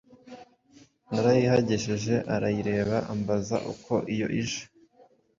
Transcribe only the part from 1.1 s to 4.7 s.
Narayihagejeje arayireba ambaza uko yo ije